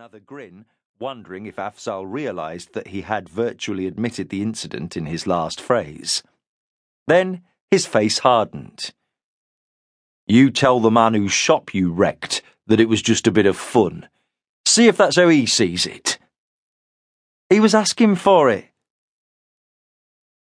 another 0.00 0.18
grin, 0.18 0.64
wondering 0.98 1.44
if 1.44 1.56
Afzal 1.56 2.10
realized 2.10 2.72
that 2.72 2.86
he 2.86 3.02
had 3.02 3.28
virtually 3.28 3.86
admitted 3.86 4.30
the 4.30 4.40
incident 4.40 4.96
in 4.96 5.04
his 5.04 5.26
last 5.26 5.60
phrase. 5.60 6.22
Then 7.06 7.42
his 7.70 7.84
face 7.84 8.20
hardened. 8.20 8.94
You 10.26 10.50
tell 10.50 10.80
the 10.80 10.90
man 10.90 11.12
whose 11.12 11.32
shop 11.32 11.74
you 11.74 11.92
wrecked 11.92 12.40
that 12.66 12.80
it 12.80 12.88
was 12.88 13.02
just 13.02 13.26
a 13.26 13.30
bit 13.30 13.44
of 13.44 13.58
fun. 13.58 14.08
See 14.64 14.88
if 14.88 14.96
that's 14.96 15.16
how 15.16 15.28
he 15.28 15.44
sees 15.44 15.84
it. 15.84 16.18
He 17.50 17.60
was 17.60 17.74
asking 17.74 18.14
for 18.14 18.48
it. 18.48 18.70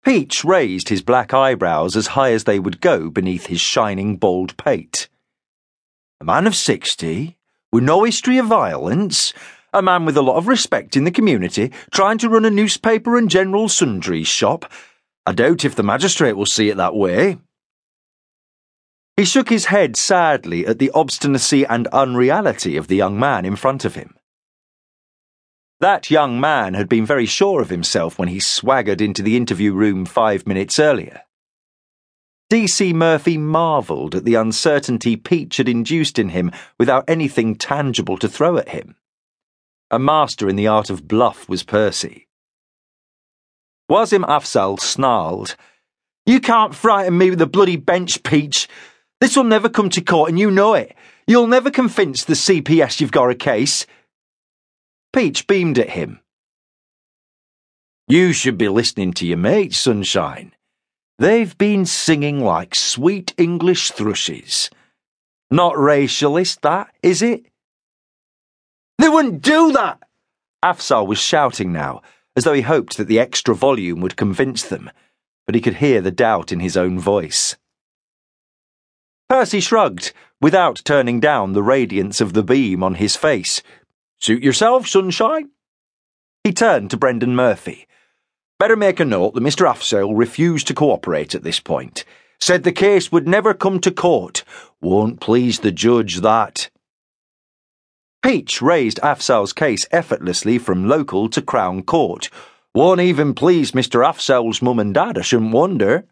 Peach 0.02 0.46
raised 0.46 0.88
his 0.88 1.02
black 1.02 1.34
eyebrows 1.34 1.98
as 1.98 2.08
high 2.08 2.32
as 2.32 2.46
they 2.46 2.58
would 2.58 2.80
go 2.80 3.10
beneath 3.10 3.48
his 3.48 3.60
shining 3.60 4.16
bald 4.16 4.56
pate. 4.56 5.10
A 6.22 6.24
man 6.24 6.48
of 6.48 6.56
sixty, 6.56 7.38
with 7.72 7.84
no 7.84 8.04
history 8.04 8.38
of 8.38 8.48
violence, 8.48 9.34
a 9.74 9.82
man 9.82 10.06
with 10.06 10.18
a 10.18 10.22
lot 10.22 10.36
of 10.36 10.48
respect 10.48 10.98
in 10.98 11.06
the 11.06 11.12
community, 11.12 11.72
trying 11.92 12.18
to 12.18 12.30
run 12.30 12.46
a 12.46 12.50
newspaper 12.50 13.18
and 13.18 13.30
general 13.30 13.70
sundries 13.70 14.28
shop. 14.28 14.72
I 15.26 15.32
doubt 15.32 15.64
if 15.64 15.76
the 15.76 15.84
magistrate 15.84 16.34
will 16.34 16.46
see 16.46 16.70
it 16.70 16.78
that 16.78 16.96
way. 16.96 17.38
He 19.16 19.26
shook 19.26 19.50
his 19.50 19.66
head 19.66 19.96
sadly 19.96 20.66
at 20.66 20.80
the 20.80 20.92
obstinacy 20.96 21.66
and 21.66 21.88
unreality 21.88 22.76
of 22.76 22.88
the 22.88 22.96
young 22.96 23.20
man 23.20 23.46
in 23.46 23.56
front 23.56 23.86
of 23.86 23.96
him. 23.96 24.16
That 25.80 26.12
young 26.12 26.40
man 26.40 26.74
had 26.74 26.90
been 26.90 27.06
very 27.06 27.26
sure 27.26 27.62
of 27.62 27.70
himself 27.70 28.20
when 28.20 28.28
he 28.28 28.40
swaggered 28.40 29.02
into 29.02 29.24
the 29.24 29.38
interview 29.38 29.74
room 29.74 30.06
five 30.06 30.46
minutes 30.46 30.80
earlier. 30.80 31.22
D.C. 32.52 32.92
Murphy 32.92 33.38
marvelled 33.38 34.14
at 34.14 34.26
the 34.26 34.36
uncertainty 34.36 35.16
Peach 35.16 35.56
had 35.56 35.70
induced 35.70 36.20
in 36.20 36.28
him 36.28 36.52
without 36.78 37.06
anything 37.08 37.56
tangible 37.56 38.18
to 38.18 38.28
throw 38.28 38.58
at 38.58 38.68
him. 38.68 38.98
A 39.90 39.98
master 39.98 40.50
in 40.50 40.58
the 40.58 40.68
art 40.68 40.90
of 40.90 41.08
bluff 41.08 41.48
was 41.48 41.64
Percy. 41.64 42.28
Wazim 43.90 44.26
Afzal 44.26 44.82
snarled, 44.82 45.56
You 46.26 46.42
can't 46.42 46.76
frighten 46.76 47.18
me 47.18 47.30
with 47.30 47.40
the 47.40 47.48
bloody 47.48 47.78
bench, 47.78 48.22
Peach. 48.22 48.68
This 49.22 49.38
will 49.38 49.46
never 49.46 49.70
come 49.70 49.90
to 49.90 50.02
court, 50.02 50.28
and 50.30 50.38
you 50.38 50.52
know 50.52 50.74
it. 50.74 50.94
You'll 51.28 51.48
never 51.48 51.72
convince 51.72 52.26
the 52.26 52.34
CPS 52.34 53.00
you've 53.00 53.14
got 53.14 53.32
a 53.32 53.36
case. 53.36 53.86
Peach 55.14 55.48
beamed 55.48 55.80
at 55.80 55.92
him. 55.92 56.20
You 58.10 58.34
should 58.34 58.58
be 58.58 58.68
listening 58.68 59.14
to 59.14 59.26
your 59.26 59.38
mate, 59.38 59.74
Sunshine. 59.74 60.52
They've 61.22 61.56
been 61.56 61.86
singing 61.86 62.40
like 62.40 62.74
sweet 62.74 63.36
English 63.38 63.92
thrushes. 63.92 64.72
Not 65.52 65.76
racialist, 65.76 66.62
that, 66.62 66.88
is 67.04 67.22
it? 67.22 67.46
They 68.98 69.08
wouldn't 69.08 69.44
do 69.44 69.72
that! 69.74 70.00
Afzal 70.66 71.06
was 71.06 71.20
shouting 71.20 71.72
now, 71.72 72.02
as 72.36 72.44
though 72.44 72.54
he 72.54 72.64
hoped 72.64 72.98
that 72.98 73.08
the 73.08 73.20
extra 73.20 73.54
volume 73.54 74.02
would 74.02 74.16
convince 74.16 74.64
them, 74.64 74.90
but 75.46 75.54
he 75.54 75.62
could 75.62 75.76
hear 75.76 76.02
the 76.02 76.10
doubt 76.10 76.52
in 76.52 76.60
his 76.60 76.76
own 76.76 76.98
voice. 76.98 77.56
Percy 79.30 79.60
shrugged, 79.60 80.14
without 80.42 80.82
turning 80.84 81.20
down 81.20 81.54
the 81.54 81.62
radiance 81.62 82.20
of 82.20 82.34
the 82.34 82.42
beam 82.42 82.82
on 82.82 82.96
his 82.96 83.16
face. 83.16 83.62
Suit 84.18 84.42
yourself, 84.42 84.88
sunshine. 84.88 85.52
He 86.44 86.52
turned 86.52 86.90
to 86.90 86.98
Brendan 86.98 87.36
Murphy. 87.36 87.86
Better 88.62 88.76
make 88.76 89.00
a 89.00 89.06
note 89.06 89.34
that 89.34 89.42
Mr. 89.42 89.66
Afzal 89.68 90.16
refused 90.16 90.68
to 90.68 90.76
cooperate 90.76 91.34
at 91.34 91.42
this 91.42 91.60
point. 91.60 92.06
Said 92.40 92.62
the 92.62 92.72
case 92.72 93.12
would 93.12 93.28
never 93.28 93.56
come 93.56 93.80
to 93.80 93.90
court. 93.90 94.44
Won't 94.80 95.20
please 95.20 95.62
the 95.62 95.72
judge, 95.72 96.18
that. 96.18 96.70
Peach 98.22 98.62
raised 98.62 99.00
Afzal's 99.02 99.52
case 99.52 99.88
effortlessly 99.92 100.60
from 100.60 100.88
local 100.88 101.28
to 101.30 101.42
Crown 101.42 101.82
Court. 101.82 102.30
Won't 102.76 103.02
even 103.02 103.34
please 103.34 103.72
Mr. 103.72 104.06
Afzal's 104.06 104.62
mum 104.62 104.78
and 104.78 104.94
dad, 104.94 105.18
I 105.18 105.22
shouldn't 105.22 105.54
wonder. 105.54 106.06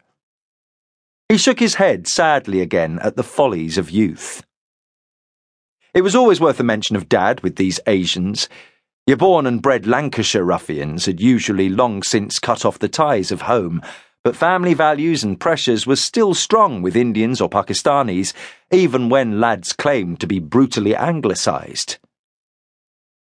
He 1.28 1.38
shook 1.38 1.60
his 1.60 1.76
head 1.76 2.08
sadly 2.08 2.60
again 2.60 2.98
at 3.00 3.14
the 3.14 3.22
follies 3.22 3.78
of 3.78 3.92
youth. 3.92 4.44
It 5.94 6.02
was 6.02 6.16
always 6.16 6.40
worth 6.40 6.58
a 6.58 6.64
mention 6.64 6.96
of 6.96 7.08
Dad 7.08 7.42
with 7.42 7.54
these 7.54 7.78
Asians. 7.86 8.48
Your 9.06 9.16
born 9.16 9.46
and 9.46 9.60
bred 9.60 9.86
Lancashire 9.86 10.44
ruffians 10.44 11.06
had 11.06 11.20
usually 11.20 11.68
long 11.68 12.02
since 12.02 12.38
cut 12.38 12.64
off 12.64 12.78
the 12.78 12.88
ties 12.88 13.32
of 13.32 13.42
home, 13.42 13.82
but 14.22 14.36
family 14.36 14.74
values 14.74 15.24
and 15.24 15.40
pressures 15.40 15.86
were 15.86 15.96
still 15.96 16.34
strong 16.34 16.82
with 16.82 16.94
Indians 16.94 17.40
or 17.40 17.48
Pakistanis, 17.48 18.32
even 18.70 19.08
when 19.08 19.40
lads 19.40 19.72
claimed 19.72 20.20
to 20.20 20.26
be 20.26 20.38
brutally 20.38 20.94
anglicised. 20.94 21.98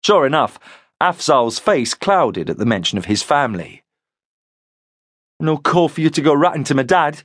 Sure 0.04 0.25
enough, 0.25 0.59
Afzal's 1.02 1.59
face 1.59 1.94
clouded 1.94 2.50
at 2.50 2.58
the 2.58 2.66
mention 2.66 2.98
of 2.98 3.06
his 3.06 3.24
family. 3.24 3.84
No 5.40 5.58
call 5.58 5.90
for 5.90 6.02
you 6.02 6.09
to 6.12 6.22
go 6.22 6.34
ratting 6.34 6.64
to 6.66 6.75
my 6.75 6.84
dad, 6.84 7.22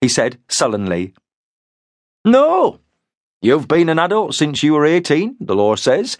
he 0.00 0.08
said 0.08 0.38
sullenly. 0.48 1.14
No. 2.24 2.80
You've 3.40 3.66
been 3.66 3.88
an 3.88 3.98
adult 3.98 4.34
since 4.34 4.62
you 4.62 4.74
were 4.74 4.84
eighteen, 4.84 5.36
the 5.40 5.56
law 5.56 5.74
says 5.74 6.18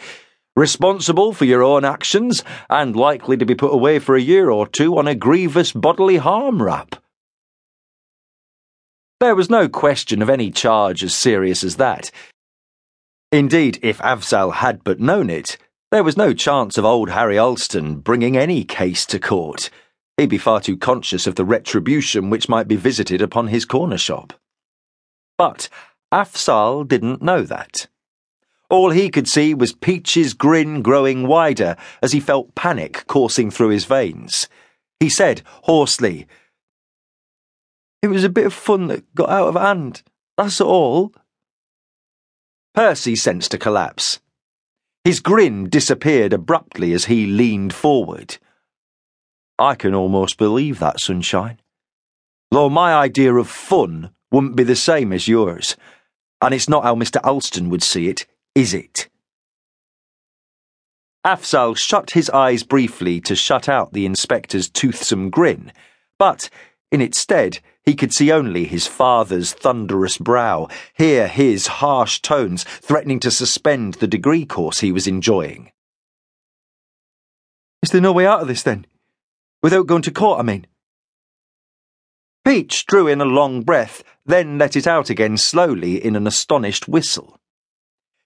responsible 0.59 1.33
for 1.33 1.45
your 1.45 1.63
own 1.63 1.85
actions, 1.85 2.43
and 2.69 2.97
likely 2.97 3.37
to 3.37 3.47
be 3.47 3.55
put 3.55 3.73
away 3.73 3.99
for 4.01 4.17
a 4.17 4.21
year 4.21 4.51
or 4.51 4.67
two 4.67 4.99
on 4.99 5.07
a 5.07 5.15
grievous 5.15 5.73
bodily 5.73 6.17
harm 6.17 6.61
rap. 6.61 6.97
There 9.21 9.37
was 9.37 9.49
no 9.49 9.69
question 9.69 10.21
of 10.21 10.29
any 10.29 10.51
charge 10.51 11.03
as 11.05 11.15
serious 11.15 11.63
as 11.63 11.77
that. 11.77 12.11
Indeed, 13.31 13.79
if 13.83 13.99
Afzal 13.99 14.55
had 14.55 14.83
but 14.85 15.01
known 15.01 15.31
it, 15.31 15.59
there 15.91 16.05
was 16.05 16.17
no 16.17 16.33
chance 16.35 16.77
of 16.77 16.85
old 16.85 17.11
Harry 17.11 17.39
Alston 17.39 18.01
bringing 18.01 18.37
any 18.37 18.65
case 18.65 19.07
to 19.07 19.19
court. 19.19 19.71
He'd 20.17 20.29
be 20.29 20.39
far 20.39 20.61
too 20.61 20.77
conscious 20.77 21.27
of 21.27 21.37
the 21.37 21.45
retribution 21.45 22.31
which 22.31 22.49
might 22.49 22.69
be 22.69 22.77
visited 22.77 23.23
upon 23.23 23.49
his 23.49 23.65
corner 23.65 23.99
shop. 23.99 24.33
But 25.37 25.69
Afzal 26.13 26.87
didn't 26.87 27.23
know 27.23 27.43
that. 27.43 27.87
All 28.71 28.91
he 28.91 29.09
could 29.09 29.27
see 29.27 29.55
was 29.55 29.73
Peach's 29.73 30.35
grin 30.35 30.83
growing 30.83 31.27
wider 31.27 31.77
as 32.03 32.13
he 32.13 32.21
felt 32.21 32.55
panic 32.55 33.05
coursing 33.07 33.51
through 33.51 33.71
his 33.71 33.87
veins. 33.87 34.49
He 35.01 35.09
said 35.09 35.43
hoarsely, 35.63 36.27
It 38.03 38.09
was 38.09 38.25
a 38.25 38.29
bit 38.29 38.47
of 38.47 38.53
fun 38.53 38.89
that 38.89 39.15
got 39.15 39.31
out 39.31 39.49
of 39.49 39.55
hand, 39.55 40.03
that's 40.37 40.61
all. 40.61 41.15
Percy 42.75 43.17
sensed 43.17 43.55
a 43.55 43.59
collapse. 43.59 44.21
His 45.05 45.21
grin 45.21 45.71
disappeared 45.71 46.35
abruptly 46.35 46.93
as 46.93 47.07
he 47.07 47.27
leaned 47.27 47.73
forward. 47.73 48.37
I 49.59 49.75
can 49.75 49.95
almost 49.95 50.37
believe 50.37 50.79
that, 50.79 51.01
Sunshine. 51.01 51.59
Though 52.51 52.69
my 52.69 52.95
idea 52.95 53.35
of 53.35 53.49
fun 53.49 54.11
wouldn't 54.31 54.57
be 54.57 54.65
the 54.65 54.77
same 54.77 55.13
as 55.13 55.27
yours, 55.27 55.77
and 56.43 56.53
it's 56.53 56.69
not 56.69 56.85
how 56.85 56.95
Mr. 56.95 57.21
Alston 57.25 57.71
would 57.71 57.83
see 57.83 58.09
it 58.09 58.27
is 58.59 58.75
it? 58.75 59.09
Afzal 61.25 61.77
shut 61.77 62.11
his 62.11 62.29
eyes 62.31 62.65
briefly 62.65 63.21
to 63.21 63.37
shut 63.37 63.69
out 63.69 63.93
the 63.93 64.05
inspector's 64.05 64.69
toothsome 64.69 65.31
grin, 65.31 65.73
but, 66.19 66.51
in 66.91 67.01
its 67.01 67.21
stead, 67.21 67.61
he 67.85 67.95
could 67.95 68.13
see 68.13 68.33
only 68.33 68.65
his 68.65 68.89
father's 68.89 69.53
thunderous 69.53 70.19
brow, 70.19 70.67
hear 70.93 71.29
his 71.29 71.69
harsh 71.69 72.21
tones 72.21 72.65
threatening 72.65 73.21
to 73.21 73.31
suspend 73.31 73.95
the 73.95 74.09
degree 74.09 74.45
course 74.45 74.81
he 74.81 74.91
was 74.91 75.07
enjoying. 75.07 75.71
Is 77.85 77.91
there 77.93 78.01
no 78.01 78.13
way 78.13 78.27
out 78.27 78.43
of 78.43 78.49
this, 78.49 78.65
then? 78.65 78.87
Without 79.63 79.87
going 79.87 80.03
to 80.03 80.11
court, 80.11 80.41
I 80.41 80.43
mean? 80.43 80.67
Peach 82.45 82.87
drew 82.87 83.07
in 83.07 83.21
a 83.21 83.25
long 83.25 83.63
breath, 83.63 84.03
then 84.27 84.59
let 84.59 84.75
it 84.75 84.89
out 84.89 85.11
again 85.11 85.37
slowly 85.37 86.05
in 86.05 86.17
an 86.17 86.27
astonished 86.27 86.89
whistle. 86.89 87.38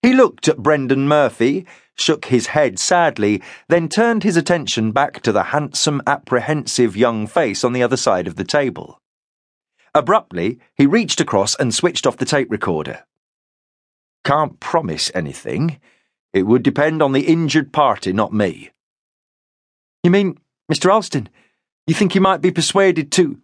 He 0.02 0.14
looked 0.14 0.48
at 0.48 0.58
Brendan 0.58 1.06
Murphy, 1.06 1.64
shook 1.94 2.24
his 2.24 2.48
head 2.48 2.80
sadly, 2.80 3.40
then 3.69 3.88
turned 3.88 4.25
his 4.25 4.37
attention 4.37 4.90
back 4.90 5.22
to 5.22 5.31
the 5.31 5.44
handsome, 5.44 6.02
apprehensive 6.08 6.96
young 6.96 7.28
face 7.28 7.62
on 7.62 7.72
the 7.72 7.84
other 7.84 7.96
side 7.96 8.26
of 8.26 8.34
the 8.34 8.44
table. 8.44 9.00
Abruptly, 9.94 10.58
he 10.75 10.87
reached 10.87 11.20
across 11.20 11.54
and 11.54 11.72
switched 11.72 12.04
off 12.04 12.16
the 12.16 12.25
tape 12.25 12.50
recorder. 12.50 13.04
Can't 14.25 14.58
promise 14.58 15.12
anything. 15.14 15.81
It 16.32 16.44
would 16.44 16.64
depend 16.64 17.00
on 17.00 17.12
the 17.12 17.26
injured 17.26 17.72
party, 17.72 18.12
not 18.12 18.32
me. 18.32 18.70
You 20.02 20.10
mean, 20.10 20.38
Mr. 20.72 20.93
Alston, 20.93 21.28
you 21.87 21.94
think 21.94 22.12
he 22.12 22.19
might 22.19 22.40
be 22.40 22.50
persuaded 22.50 23.12
to. 23.12 23.40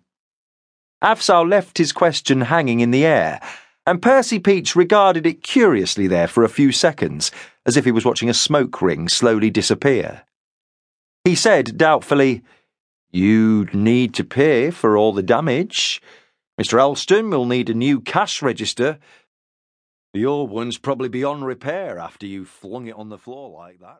Afzal 1.04 1.48
left 1.48 1.78
his 1.78 1.92
question 1.92 2.40
hanging 2.42 2.80
in 2.80 2.90
the 2.90 3.04
air 3.04 3.40
and 3.88 4.02
Percy 4.02 4.38
Peach 4.38 4.76
regarded 4.76 5.26
it 5.26 5.42
curiously 5.42 6.06
there 6.06 6.28
for 6.28 6.44
a 6.44 6.48
few 6.50 6.72
seconds, 6.72 7.30
as 7.64 7.74
if 7.74 7.86
he 7.86 7.90
was 7.90 8.04
watching 8.04 8.28
a 8.28 8.34
smoke 8.34 8.82
ring 8.82 9.08
slowly 9.08 9.48
disappear. 9.48 10.24
He 11.24 11.34
said 11.34 11.78
doubtfully, 11.78 12.42
You'd 13.10 13.72
need 13.72 14.12
to 14.12 14.24
pay 14.24 14.70
for 14.70 14.98
all 14.98 15.14
the 15.14 15.22
damage. 15.22 16.02
Mr. 16.60 16.78
Alston 16.78 17.30
will 17.30 17.46
need 17.46 17.70
a 17.70 17.74
new 17.74 17.98
cash 18.02 18.42
register. 18.42 18.98
Your 20.12 20.32
old 20.32 20.50
one's 20.50 20.76
probably 20.76 21.08
beyond 21.08 21.46
repair 21.46 21.98
after 21.98 22.26
you 22.26 22.44
flung 22.44 22.88
it 22.88 22.94
on 22.94 23.08
the 23.08 23.16
floor 23.16 23.58
like 23.58 23.80
that. 23.80 23.96